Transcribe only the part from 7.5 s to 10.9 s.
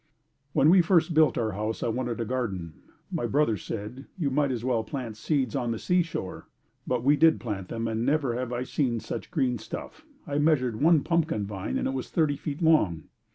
them and I never had seen such green stuff. I measured